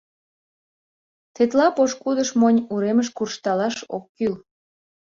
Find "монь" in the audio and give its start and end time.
2.39-2.59